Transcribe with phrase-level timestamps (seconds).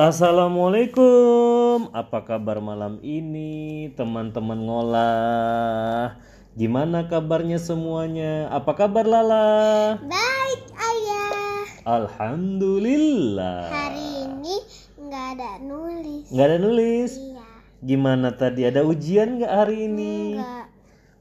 [0.00, 6.16] Assalamualaikum, apa kabar malam ini teman-teman ngolah?
[6.56, 8.48] Gimana kabarnya semuanya?
[8.48, 10.00] Apa kabar Lala?
[10.00, 11.68] Baik ayah.
[11.84, 13.68] Alhamdulillah.
[13.68, 14.56] Hari ini
[15.04, 16.24] nggak ada nulis.
[16.32, 17.10] Nggak ada nulis?
[17.20, 17.44] Iya.
[17.84, 18.64] Gimana tadi?
[18.64, 20.40] Ada ujian nggak hari ini?
[20.40, 20.64] Nggak.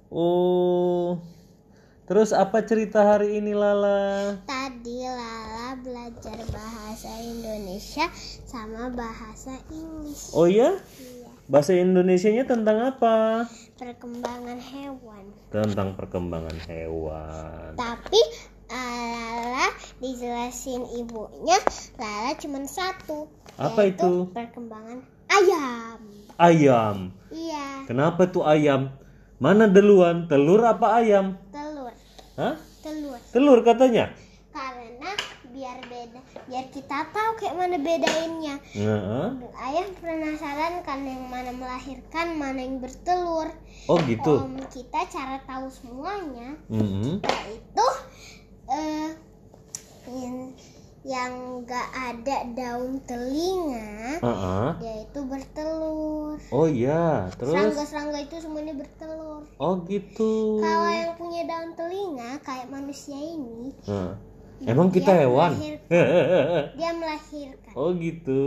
[0.08, 1.20] Oh,
[2.08, 4.40] terus apa cerita hari ini Lala?
[4.48, 6.69] Tadi Lala belajar bahasa
[7.30, 8.10] Indonesia
[8.50, 10.34] sama bahasa Inggris.
[10.34, 10.74] Oh ya?
[10.98, 11.30] Iya.
[11.50, 13.46] Bahasa Indonesianya tentang apa?
[13.78, 15.24] Perkembangan hewan.
[15.50, 17.74] Tentang perkembangan hewan.
[17.78, 18.22] Tapi
[18.70, 21.58] ah, Lala dijelasin ibunya
[21.98, 23.30] Lala cuma satu.
[23.58, 24.30] Apa itu?
[24.34, 26.00] Perkembangan ayam.
[26.38, 26.98] Ayam.
[27.30, 27.90] Iya.
[27.90, 28.94] Kenapa tuh ayam?
[29.42, 30.30] Mana duluan?
[30.30, 31.40] Telur apa ayam?
[31.50, 31.94] Telur.
[32.38, 32.56] Hah?
[32.86, 33.20] Telur.
[33.32, 34.14] Telur katanya.
[36.50, 38.58] Biar kita tahu kayak mana bedainnya.
[38.74, 39.28] Heeh.
[39.54, 43.54] Ayah penasaran kan yang mana melahirkan, mana yang bertelur.
[43.86, 44.50] Oh gitu.
[44.50, 47.22] Om kita cara tahu semuanya Mm-mm.
[47.22, 47.88] yaitu
[48.70, 49.10] eh
[50.10, 50.54] yang
[51.06, 54.68] yang nggak ada daun telinga, Heeh.
[54.84, 56.38] dia itu bertelur.
[56.52, 57.30] Oh iya.
[57.38, 57.56] Terus?
[57.56, 59.46] Serangga-serangga itu semuanya bertelur.
[59.62, 60.60] Oh gitu.
[60.60, 64.14] Kalau yang punya daun telinga kayak manusia ini, Heeh.
[64.62, 65.52] Emang kita Dia hewan?
[66.72, 67.72] dia melahirkan.
[67.74, 68.44] oh gitu.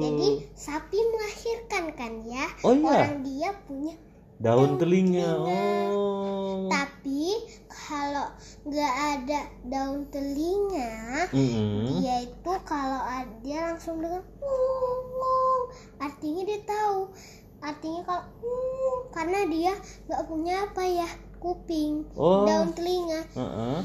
[0.00, 2.46] Jadi sapi melahirkan kan ya?
[2.62, 2.88] Oh iya.
[3.04, 3.94] Orang dia punya
[4.40, 5.20] Daun telinga.
[5.20, 5.52] telinga.
[5.92, 6.64] Oh.
[6.66, 8.32] Tapi kalau
[8.64, 12.00] nggak ada daun telinga, Mm-mm.
[12.00, 15.62] dia itu kalau ada dia langsung dengar "Wung, wung."
[15.98, 17.12] artinya dia tahu.
[17.60, 19.72] Artinya kalau "Wung," karena dia
[20.08, 22.48] nggak punya apa ya kuping, Oh.
[22.48, 23.20] daun telinga.
[23.30, 23.78] Heeh.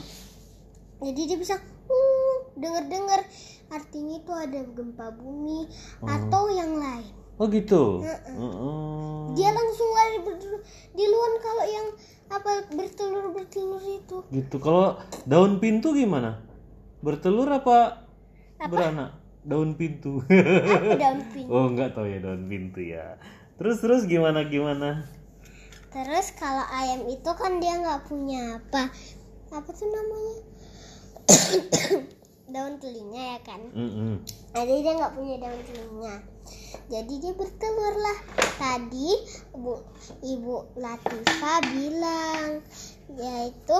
[1.05, 3.21] Jadi dia bisa "Wung," denger-dengar.
[3.69, 5.69] Artinya itu ada gempa bumi
[6.01, 7.13] atau yang lain.
[7.35, 8.01] Oh gitu.
[8.01, 8.33] Heeh.
[8.33, 9.21] Heeh.
[9.35, 10.17] Dia langsung lari
[10.95, 11.87] di luar kalau yang
[12.31, 14.17] apa bertelur bertelur itu.
[14.31, 14.55] Gitu.
[14.57, 14.97] Kalau
[15.27, 16.41] daun pintu gimana?
[17.03, 18.07] Bertelur apa,
[18.65, 19.19] beranak?
[19.45, 20.23] Daun pintu.
[20.25, 21.51] Apa daun pintu?
[21.51, 23.19] oh, nggak tahu ya daun pintu ya.
[23.59, 25.05] Terus terus gimana gimana?
[25.91, 28.89] Terus kalau ayam itu kan dia nggak punya apa?
[29.51, 30.54] Apa tuh namanya?
[32.53, 33.61] daun telinga ya kan?
[33.71, 34.23] Mm-mm.
[34.51, 36.15] Jadi dia nggak punya daun telinga.
[36.87, 38.17] Jadi dia bertelur lah.
[38.55, 39.09] Tadi
[39.51, 39.73] ibu
[40.21, 42.63] ibu Latifa bilang
[43.11, 43.77] yaitu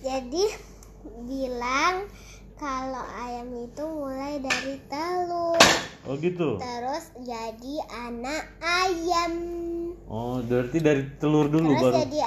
[0.00, 0.44] jadi
[1.24, 2.06] bilang
[2.54, 5.58] kalau ayam itu mulai dari telur
[6.04, 6.60] Oh gitu.
[6.60, 7.74] terus jadi
[8.04, 9.32] anak ayam
[10.04, 11.96] Oh, berarti dari telur dulu terus baru.
[12.04, 12.20] jadi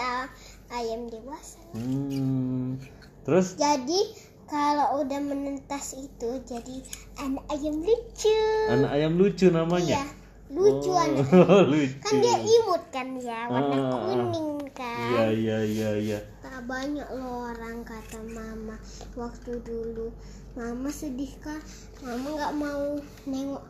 [0.67, 2.81] ayam dewasa Hmm.
[3.23, 3.99] Terus jadi
[4.47, 6.75] kalau udah menetas itu jadi
[7.17, 9.99] anak ayam lucu anak ayam lucu namanya.
[9.99, 10.05] iya
[10.47, 11.27] lucu oh, anak
[11.71, 11.99] lucu.
[11.99, 13.99] kan dia imut kan ya warna Ah, ah, ah.
[14.07, 16.19] kuning kan Iya iya iya iya.
[16.39, 18.79] tak banyak loh orang kata mama
[19.13, 20.07] waktu dulu
[20.55, 21.59] mama sedih kan
[21.99, 22.95] mama nggak mau
[23.27, 23.63] nengok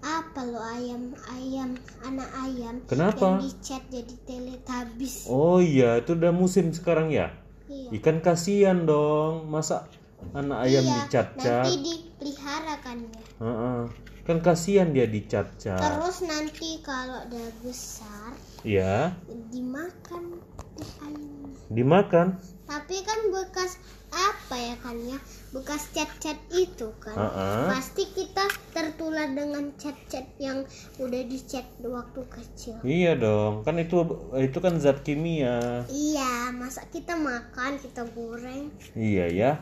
[0.00, 3.36] apa lo ayam ayam anak ayam Kenapa?
[3.36, 7.34] yang dicat jadi teletabis Oh iya, itu udah musim sekarang ya.
[7.68, 9.84] iya Ikan kasihan dong, masa
[10.32, 11.64] anak ayam iya dicat-cat?
[11.64, 13.80] nanti dipelihara kan ya Heeh.
[14.20, 15.80] Kan kasihan dia dicat-cat.
[15.80, 18.30] terus nanti kalau udah besar
[18.60, 19.16] Ya,
[19.50, 20.36] dimakan
[20.78, 22.26] ayamnya dimakan.
[22.64, 23.80] tapi kan bekas
[24.10, 25.16] apa ya kan ya
[25.50, 27.66] bekas cat-cat itu kan Heeh.
[27.70, 30.62] pasti kita tertular dengan cat-cat yang
[30.96, 34.04] udah dicat waktu kecil Iya dong, kan itu
[34.36, 35.82] itu kan zat kimia.
[35.88, 39.52] iya masa kita makan kita goreng Iya ya.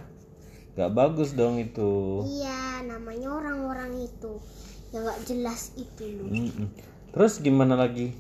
[0.79, 2.23] Gak bagus dong itu.
[2.23, 4.39] iya namanya orang-orang itu
[4.95, 6.71] yang nggak jelas itu loh Mm-mm.
[7.11, 8.15] Terus gimana lagi?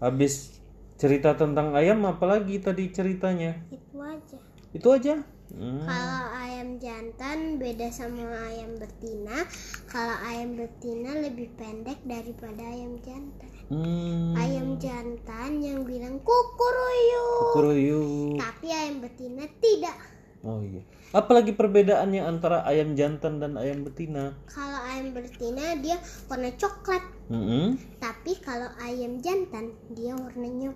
[0.00, 0.56] Habis
[0.96, 3.60] cerita tentang ayam apalagi tadi ceritanya?
[3.68, 4.38] itu aja
[4.72, 5.14] Itu aja.
[5.46, 5.86] Hmm.
[5.86, 9.46] kalau ayam jantan beda sama ayam betina
[9.86, 14.34] kalau ayam betina lebih pendek daripada ayam jantan Hmm.
[14.34, 18.02] ayam jantan yang bilang kukuruyu Kukuruyu.
[18.38, 19.94] tapi ayam betina tidak
[20.44, 20.82] Oh iya.
[21.10, 24.36] Apalagi perbedaannya antara ayam jantan dan ayam betina?
[24.46, 25.96] kalau ayam betina dia
[26.26, 27.74] warna coklat Mm-mm.
[27.98, 30.70] tapi kalau ayam jantan dia warnanya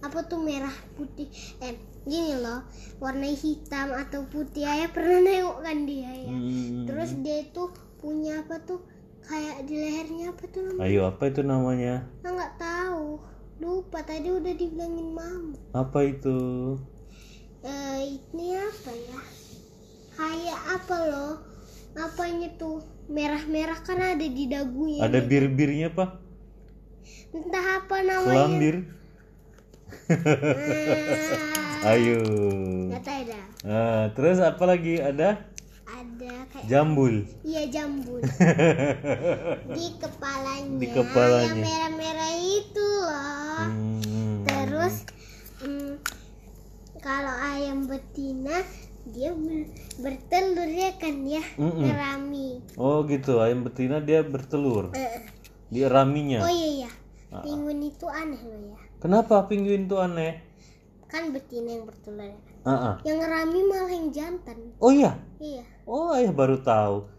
[0.00, 1.28] apa tuh merah putih
[1.58, 2.60] eh gini loh
[3.00, 6.84] warna hitam atau putih ayah pernah nengok kan dia ya Hmm.
[6.84, 7.62] terus dia itu
[7.96, 8.80] punya apa tuh
[9.22, 11.94] kayak di lehernya apa tuh namanya Ayo apa itu namanya?
[12.20, 13.06] Nah, nggak tahu
[13.60, 16.36] lupa tadi udah dibilangin mama Apa itu?
[17.62, 19.20] Eh ini apa ya
[20.18, 21.32] kayak apa loh
[21.94, 25.04] apanya tuh merah-merah kan ada di dagunya.
[25.04, 26.10] Ada bir-birnya pak?
[27.32, 28.28] Entah apa namanya.
[28.28, 28.74] Selambir?
[31.82, 32.22] Ah, Ayo.
[32.94, 33.44] dah.
[33.66, 35.42] Nah, terus apa lagi ada?
[35.82, 37.26] Ada kayak Jambul.
[37.42, 38.22] iya jambul
[39.76, 40.78] di kepalanya.
[40.78, 41.62] Di kepalanya.
[41.62, 43.66] Merah-merah itu loh.
[43.66, 44.46] Hmm.
[44.46, 44.94] Terus
[47.02, 48.62] kalau ayam betina
[49.04, 49.66] dia ber-
[49.98, 51.82] bertelur ya kan ya Mm-mm.
[51.82, 52.62] ngerami.
[52.76, 55.26] Oh gitu, ayam betina dia bertelur Eh,
[55.66, 56.40] di raminya.
[56.40, 56.90] Oh iya ya,
[57.28, 57.42] Ah.
[57.42, 58.78] penguin itu aneh loh ya.
[58.98, 60.38] Kenapa penguin tuh aneh?
[61.04, 62.22] Kan betina yang bertelur.
[62.24, 62.38] ya.
[62.62, 62.94] Ah, ah.
[63.02, 64.58] Yang ngerami malah yang jantan.
[64.78, 65.18] Oh iya.
[65.36, 67.10] Iya, Oh, ayah baru tahu.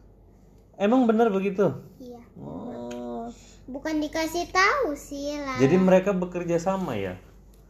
[0.73, 1.67] Emang benar begitu?
[1.99, 2.23] iya.
[2.33, 3.27] Oh.
[3.63, 5.59] Bukan dikasih tahu sih lah.
[5.59, 7.19] Jadi mereka bekerja sama ya?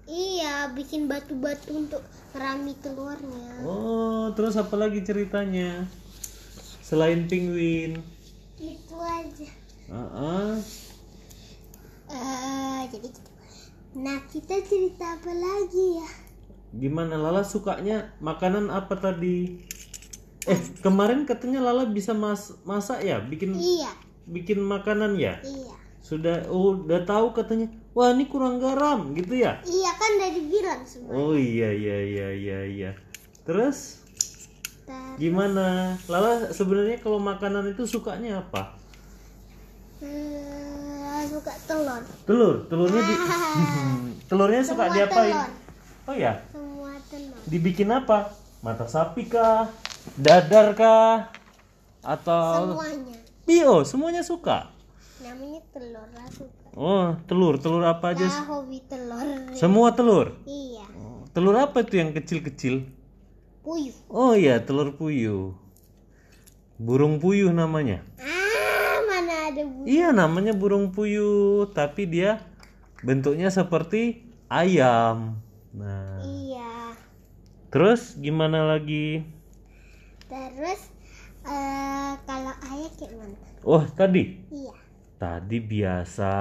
[0.03, 2.03] Iya, bikin batu-batu untuk
[2.35, 3.63] ngerami telurnya.
[3.63, 5.87] Oh, terus apa lagi ceritanya?
[6.83, 8.03] Selain penguin.
[8.59, 9.49] Itu aja.
[9.87, 10.53] Ah, ah.
[12.11, 13.19] Eh, jadi gitu.
[13.93, 16.09] Nah, kita cerita apa lagi ya?
[16.73, 19.61] Gimana Lala sukanya makanan apa tadi?
[20.43, 23.21] Eh, kemarin katanya Lala bisa mas masak ya?
[23.23, 23.93] Bikin Iya,
[24.27, 25.39] bikin makanan ya?
[25.45, 25.75] iya.
[26.03, 27.71] Sudah oh, udah tahu katanya.
[27.93, 29.61] Wah, ini kurang garam gitu ya?
[29.61, 31.13] Iya kan udah dibilang semua.
[31.13, 32.91] Oh iya iya iya iya iya.
[33.45, 34.01] Terus
[34.83, 35.93] Ntar, gimana?
[36.09, 38.73] Lala sebenarnya kalau makanan itu sukanya apa?
[40.01, 42.01] eh, suka telur.
[42.25, 43.13] Telur, telurnya di
[44.29, 45.35] telurnya suka Semua diapain?
[45.37, 45.51] telur.
[46.03, 47.37] Oh ya, Semua telur.
[47.45, 48.33] dibikin apa?
[48.59, 49.69] Mata sapi kah?
[50.17, 51.29] Dadar kah?
[52.01, 53.15] Atau Semuanya.
[53.43, 54.71] Bio, semuanya suka.
[55.21, 56.67] Namanya telur lah suka.
[56.73, 58.25] Oh, telur, telur apa aja?
[58.25, 59.27] Nah, hobi telur.
[59.53, 60.33] Semua telur.
[60.49, 60.85] Iya.
[60.97, 62.85] Oh, Telur apa itu yang kecil-kecil?
[63.63, 63.95] Puyuh.
[64.09, 65.53] Oh iya, telur puyuh.
[66.77, 68.01] Burung puyuh namanya.
[68.19, 69.87] Ah, mana ada bu?
[69.87, 72.43] Iya, namanya burung puyuh, tapi dia
[73.05, 75.39] bentuknya seperti ayam.
[75.73, 76.93] Nah, Iya.
[77.71, 79.23] terus gimana lagi?
[80.27, 80.81] Terus
[81.47, 83.37] eh kalau ayah kayak mana?
[83.63, 84.42] Oh, tadi.
[85.23, 86.35] Tadi biasa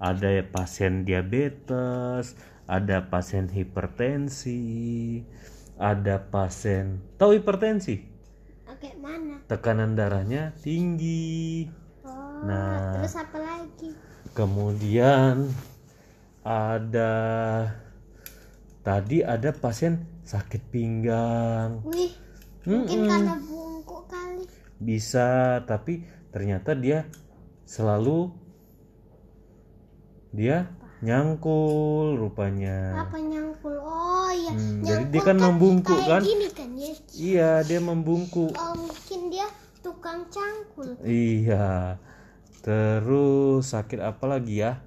[0.00, 5.20] ada pasien diabetes, ada pasien hipertensi,
[5.76, 8.00] ada pasien tahu hipertensi?
[8.64, 9.44] Oke, mana?
[9.44, 11.68] Tekanan darahnya tinggi.
[12.00, 12.96] Oh, Nah.
[12.96, 13.92] terus apa lagi?
[14.32, 15.52] Kemudian
[16.48, 17.12] ada
[18.80, 21.84] tadi ada pasien sakit pinggang.
[21.84, 22.16] Wih,
[22.64, 24.48] mungkin karena bungkuk kali.
[24.80, 27.04] Bisa, tapi ternyata dia
[27.72, 28.28] selalu
[30.32, 30.68] dia
[31.00, 33.08] nyangkul rupanya.
[33.08, 33.74] Apa nyangkul?
[33.74, 36.20] Oh iya, Hmm, nyangkul jadi dia kan membungkuk kan?
[36.22, 36.92] gini kan ya.
[37.12, 38.52] Iya, dia membungkuk.
[38.52, 39.48] Oh, mungkin dia
[39.82, 40.94] tukang cangkul.
[41.02, 41.96] Iya.
[42.62, 44.78] Terus sakit apa lagi ya?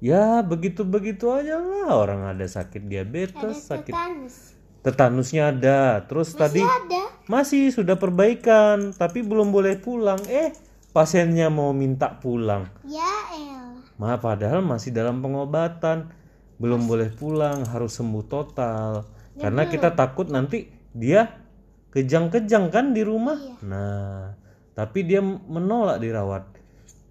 [0.00, 4.36] Ya, begitu-begitu aja lah orang ada sakit Ada diabetes, sakit tetanus.
[4.80, 5.80] tetanusnya ada.
[6.04, 7.04] Terus tadi Ada.
[7.24, 10.20] masih sudah perbaikan, tapi belum boleh pulang.
[10.28, 10.52] Eh,
[10.94, 12.70] pasiennya mau minta pulang.
[12.86, 13.82] Ya el.
[13.98, 16.14] Ma, padahal masih dalam pengobatan,
[16.62, 19.02] belum boleh pulang, harus sembuh total.
[19.34, 21.42] Karena kita takut nanti dia
[21.90, 23.34] kejang-kejang kan di rumah.
[23.66, 24.38] Nah,
[24.78, 26.54] tapi dia menolak dirawat.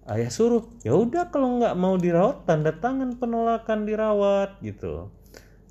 [0.04, 5.08] Ayah suruh, ya udah kalau nggak mau dirawat, tanda tangan penolakan dirawat gitu.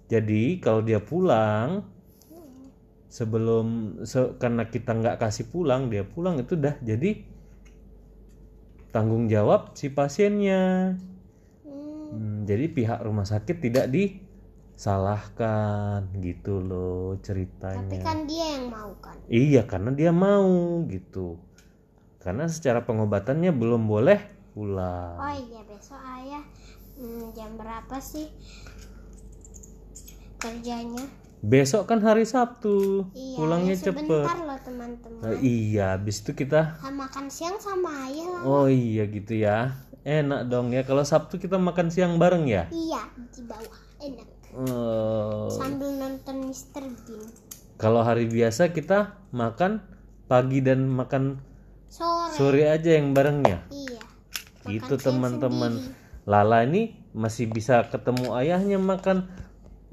[0.09, 1.85] Jadi kalau dia pulang
[3.09, 7.32] sebelum se- karena kita nggak kasih pulang, dia pulang itu dah jadi
[8.93, 10.93] tanggung jawab si pasiennya.
[11.65, 18.05] Hmm, Hmm, jadi pihak rumah sakit tidak disalahkan gitu loh tapi ceritanya.
[18.05, 19.17] kan dia yang mau kan.
[19.25, 21.41] Iya karena dia mau gitu.
[22.21, 24.21] Karena secara pengobatannya belum boleh
[24.53, 25.17] pulang.
[25.17, 26.45] Oh iya besok ayah
[27.01, 28.29] hmm, jam berapa sih
[30.37, 31.22] kerjanya?
[31.43, 34.07] Besok kan hari Sabtu, Iya, pulangnya ya cepet.
[34.07, 35.19] loh teman-teman.
[35.19, 38.41] Nah, iya, habis itu kita makan siang sama ayah lah.
[38.43, 39.75] Oh iya gitu ya.
[40.01, 42.67] Enak dong ya kalau Sabtu kita makan siang bareng ya.
[42.69, 46.85] Iya di bawah enak Eh, sambil nonton Mr.
[46.85, 47.25] Bean.
[47.73, 49.81] kalau hari biasa kita makan
[50.25, 51.41] pagi dan makan
[51.89, 52.31] Sore.
[52.31, 53.65] sore aja yang barengnya.
[53.67, 53.99] Iya.
[54.69, 55.73] Gitu siang teman-teman.
[55.75, 56.01] sendiri.
[56.23, 56.81] Lala ini
[57.11, 59.27] masih bisa ketemu ayahnya makan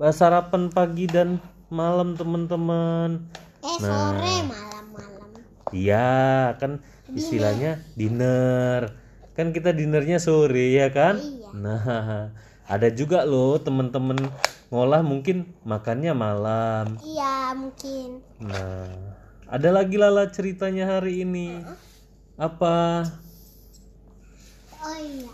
[0.09, 1.37] sarapan pagi dan
[1.69, 3.29] malam teman-teman.
[3.61, 4.17] Eh Nah.
[4.17, 5.31] sore malam-malam.
[5.77, 6.81] Iya kan
[7.13, 8.97] istilahnya dinner.
[9.37, 11.21] Kan kita dinernya sore ya kan?
[11.21, 11.49] Iya.
[11.53, 11.85] Nah,
[12.75, 14.17] ada juga loh teman-teman
[14.73, 16.97] ngolah mungkin makannya malam.
[17.05, 18.25] Iya mungkin.
[18.41, 18.89] Nah,
[19.53, 21.61] ada lagi Lala ceritanya hari ini.
[22.41, 23.05] Apa?
[24.81, 25.29] Oh iya,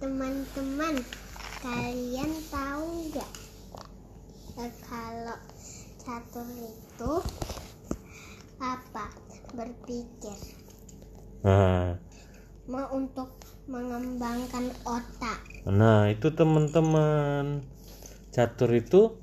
[0.00, 1.04] teman-teman,
[1.60, 3.30] kalian tahu nggak
[4.56, 5.38] eh, kalau
[5.96, 7.12] catur itu
[8.56, 9.06] apa?
[9.48, 10.36] Berpikir,
[11.40, 11.96] Nah,
[12.66, 15.38] mau untuk mengembangkan otak.
[15.64, 17.62] nah itu teman-teman.
[18.28, 19.16] Catur itu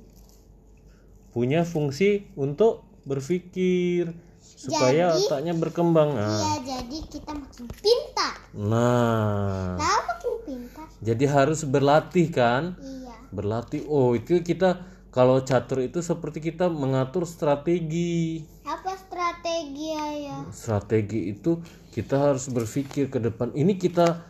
[1.30, 4.10] punya fungsi untuk berpikir
[4.40, 6.16] supaya Jadi- otaknya berkembang.
[6.16, 8.34] Nah, Iya, jadi kita makin pintar.
[8.56, 10.88] nah, Tahu makin pintar?
[11.00, 12.80] jadi harus berlatih kan?
[12.80, 13.16] Iya.
[13.30, 13.86] Berlatih.
[13.86, 14.82] Oh, itu kita
[15.14, 18.42] kalau catur itu seperti kita mengatur strategi.
[18.66, 20.42] Apa strategi ayah?
[20.50, 21.62] Strategi itu
[21.94, 23.54] kita harus berpikir ke depan.
[23.54, 24.26] Ini kita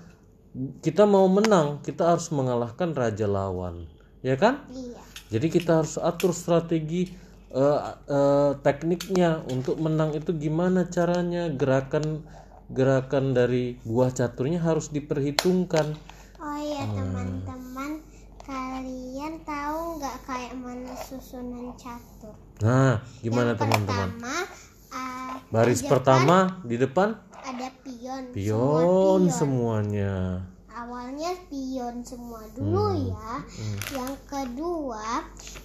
[0.84, 3.88] kita mau menang, kita harus mengalahkan raja lawan.
[4.20, 4.68] Ya kan?
[4.68, 5.00] Iya.
[5.32, 7.16] Jadi kita harus atur strategi
[7.56, 7.80] eh,
[8.12, 12.28] eh, tekniknya untuk menang itu gimana caranya gerakan
[12.74, 15.96] gerakan dari buah caturnya harus diperhitungkan.
[16.44, 17.63] Oh iya teman-teman, kalian
[19.44, 22.36] tahu nggak kayak mana susunan catur?
[22.60, 24.10] Nah, gimana teman-teman?
[24.16, 24.36] Pertama,
[24.92, 27.10] ah, Baris di depan pertama di depan
[27.44, 28.24] ada pion.
[28.32, 29.24] Semua pion pion.
[29.30, 30.14] semuanya.
[30.74, 33.14] Awalnya pion semua dulu Hmm.
[33.14, 33.32] ya.
[33.94, 35.06] Yang kedua,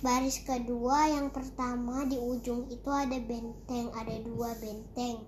[0.05, 5.25] baris kedua yang pertama di ujung itu ada benteng, ada dua benteng.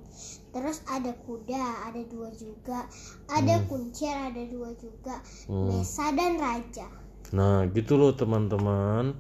[0.53, 2.87] Terus ada kuda, ada dua juga.
[3.33, 5.17] Ada kuncir, ada dua juga.
[5.49, 5.73] Hmm.
[5.73, 6.87] Mesa dan raja.
[7.33, 9.15] Nah, gitu loh teman-teman.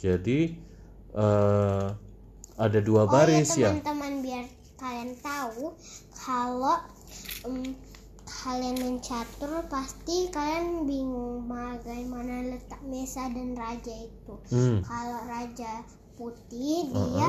[0.00, 0.56] Jadi
[1.12, 1.86] eh
[2.56, 3.68] ada dua baris oh ya ya.
[3.74, 4.44] teman-teman biar
[4.76, 5.72] kalian tahu
[6.14, 6.78] kalau
[7.48, 7.74] em,
[8.26, 14.34] kalian main catur pasti kalian bingung bagaimana letak mesa dan raja itu.
[14.50, 14.82] Hmm.
[14.82, 15.86] Kalau raja
[16.18, 17.28] putih dia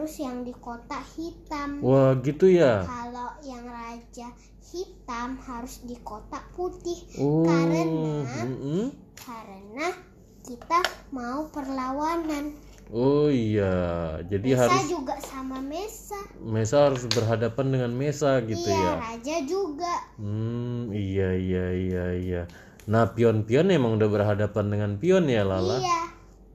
[0.00, 1.84] harus yang di kotak hitam.
[1.84, 2.88] Wah, gitu ya.
[2.88, 4.32] Kalau yang raja
[4.64, 7.44] hitam harus di kotak putih Oh.
[7.44, 8.96] karena mm-mm.
[9.12, 9.92] karena
[10.40, 10.80] kita
[11.12, 12.56] mau perlawanan.
[12.88, 14.16] Oh iya.
[14.24, 16.16] Jadi Mesa harus juga sama mesa.
[16.40, 18.92] Mesa harus berhadapan dengan Mesa gitu iya, ya.
[19.04, 19.94] raja juga.
[20.16, 22.42] Hmm, iya iya iya iya.
[22.88, 25.76] Nah, pion-pion emang udah berhadapan dengan pion ya, Lala?
[25.76, 26.02] Iya,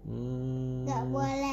[0.10, 0.90] Hmm.
[0.90, 1.45] nggak boleh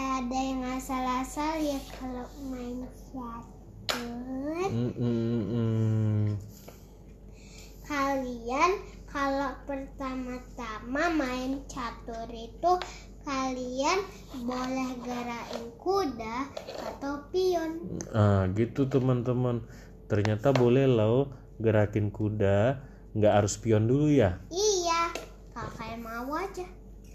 [0.93, 4.61] asal-asal ya kalau main catur.
[4.69, 6.25] Mm, mm, mm, mm.
[7.89, 8.71] Kalian
[9.09, 12.77] kalau pertama-tama main catur itu
[13.25, 14.05] kalian
[14.45, 16.53] boleh gerakin kuda
[16.85, 17.89] atau pion.
[18.13, 19.65] Ah, gitu teman-teman.
[20.13, 22.85] Ternyata boleh loh gerakin kuda,
[23.17, 24.45] nggak harus pion dulu ya.
[24.53, 25.09] Iya,
[25.57, 26.69] kalau kalian mau aja.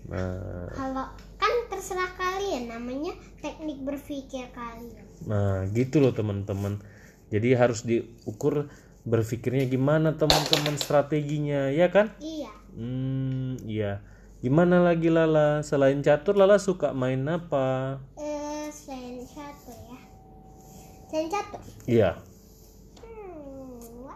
[0.10, 5.06] Nah, Kalau kan terserah kalian, namanya teknik berpikir kalian.
[5.26, 6.82] nah gitu loh teman-teman.
[7.28, 8.72] Jadi harus diukur
[9.08, 12.12] berpikirnya gimana teman-teman strateginya, ya kan?
[12.20, 12.52] Iya.
[12.76, 14.04] Hmm, iya.
[14.38, 15.66] Gimana lagi Lala?
[15.66, 17.98] Selain catur, Lala suka main apa?
[18.22, 20.00] Eh, selain catur ya.
[21.10, 21.62] Selain catur.
[21.90, 22.10] Iya.
[23.02, 24.08] Hmm?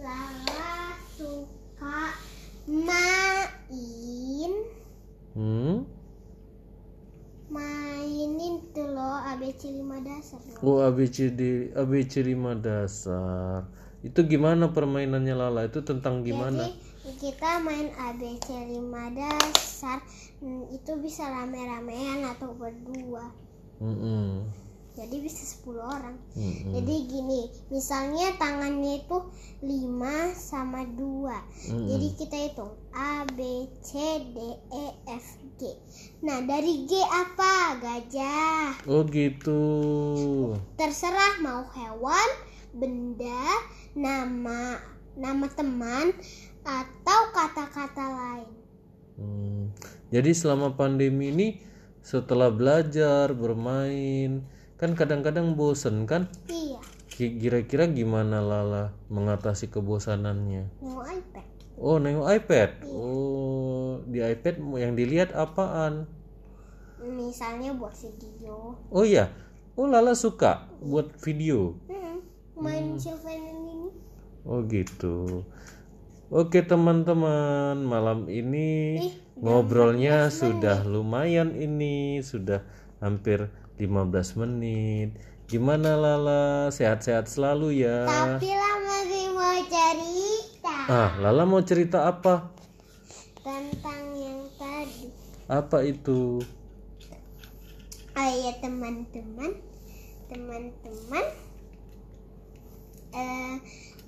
[0.00, 2.16] Lala suka
[2.66, 4.52] main
[5.32, 5.88] Hmm?
[7.52, 10.60] mainin tuh loh ABC 5 dasar loh.
[10.64, 13.68] Oh, ABCD, ABC 5 dasar.
[14.02, 15.68] Itu gimana permainannya Lala?
[15.68, 16.66] Itu tentang gimana?
[16.66, 20.00] Jadi kita main ABC 5 dasar
[20.40, 23.30] hmm, itu bisa rame-ramean atau berdua.
[23.78, 24.48] Mm-mm.
[24.92, 26.16] Jadi bisa 10 orang.
[26.36, 26.76] Mm-mm.
[26.76, 29.18] Jadi gini, misalnya tangannya itu
[29.64, 30.92] 5 sama 2.
[30.92, 31.88] Mm-mm.
[31.88, 35.72] Jadi kita hitung A, B, C, D, E, F, G.
[36.20, 37.80] Nah, dari G apa?
[37.80, 38.84] Gajah.
[38.84, 39.64] Oh gitu.
[40.76, 42.28] Terserah mau hewan,
[42.76, 43.48] benda,
[43.96, 44.76] nama,
[45.16, 46.12] nama teman,
[46.68, 48.50] atau kata-kata lain.
[49.16, 49.64] Hmm.
[50.12, 51.48] Jadi selama pandemi ini
[52.02, 54.44] setelah belajar bermain
[54.82, 56.26] kan kadang-kadang bosen kan?
[56.50, 60.66] Iya, Ki- Kira-kira gimana Lala mengatasi kebosanannya?
[60.82, 61.46] mau iPad.
[61.78, 62.70] Oh nengok iPad.
[62.90, 66.10] Oh di iPad yang dilihat apaan?
[66.98, 68.74] Misalnya buat video.
[68.90, 69.30] Oh iya.
[69.78, 71.78] Oh Lala suka buat video.
[71.86, 72.18] Hmm,
[72.58, 73.86] main Sylvan ini.
[74.42, 75.46] Oh gitu.
[76.26, 82.64] Oke teman-teman, malam ini Ih, ngobrolnya sudah lumayan ini, sudah
[82.98, 85.16] hampir 15 menit.
[85.46, 86.68] Gimana Lala?
[86.68, 88.04] Sehat-sehat selalu ya.
[88.04, 92.52] Tapi lah masih mau cerita Ah, Lala mau cerita apa?
[93.42, 95.10] tentang yang tadi.
[95.46, 96.38] Apa itu?
[98.12, 99.58] Oh iya teman-teman,
[100.28, 101.26] teman-teman
[103.12, 103.56] eh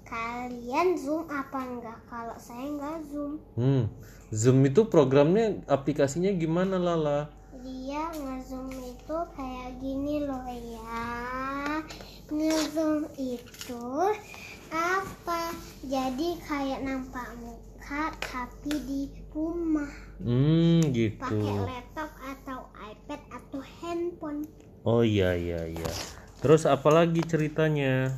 [0.05, 3.85] kalian zoom apa enggak kalau saya enggak zoom Hmm.
[4.31, 7.29] Zoom itu programnya aplikasinya gimana Lala?
[7.61, 8.69] dia ngezoom
[9.05, 11.05] itu kayak gini loh ya
[12.33, 13.85] ngezoom itu
[14.73, 15.53] apa
[15.85, 21.69] jadi kayak nampak muka tapi di rumah Hmm, pakai gitu.
[21.69, 24.49] laptop atau iPad atau handphone
[24.89, 25.91] Oh iya iya iya.
[26.41, 28.09] Terus apalagi ceritanya?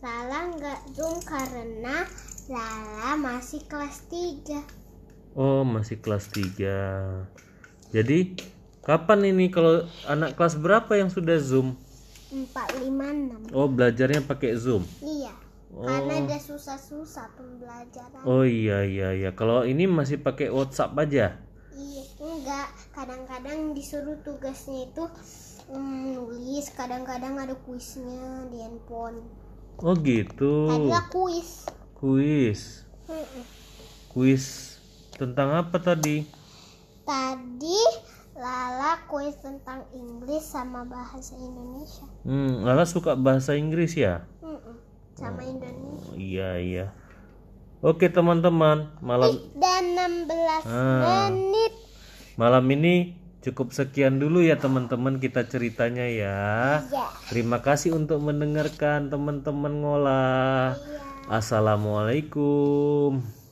[0.00, 2.04] Lala nggak zoom karena
[2.52, 4.60] Lala masih kelas 3
[5.32, 7.24] Oh, masih kelas 3.
[7.90, 8.36] Jadi,
[8.84, 11.76] kapan ini kalau anak kelas berapa yang sudah Zoom?
[12.30, 14.84] 456 Oh, belajarnya pakai Zoom.
[15.00, 15.32] iya
[15.74, 19.30] karena dia susah-susah pembelajaran Oh iya iya iya.
[19.34, 21.34] Kalau ini masih pakai WhatsApp aja.
[21.74, 22.68] Iya, enggak.
[22.94, 25.04] Kadang-kadang disuruh tugasnya itu
[25.74, 29.26] mm, nulis, kadang-kadang ada kuisnya di handphone.
[29.82, 30.70] Oh gitu.
[30.86, 31.66] Lah kuis.
[31.98, 32.86] Kuis.
[34.14, 34.78] Kuis
[35.18, 36.22] tentang apa tadi?
[37.02, 37.80] Tadi
[39.06, 42.04] kuis tentang Inggris sama bahasa Indonesia.
[42.22, 44.22] Hmm, Lala suka bahasa Inggris ya?
[44.40, 44.74] Mm-mm.
[45.14, 46.10] Sama Indonesia.
[46.10, 46.84] Oh, iya iya.
[47.78, 51.28] Oke teman-teman, malam Dan 16 Ah.
[51.28, 51.72] menit.
[52.34, 56.80] malam ini cukup sekian dulu ya teman-teman kita ceritanya ya.
[56.88, 57.06] Ya.
[57.28, 60.74] Terima kasih untuk mendengarkan teman-teman ngolah.
[60.74, 60.98] Iya.
[61.28, 63.43] Assalamualaikum.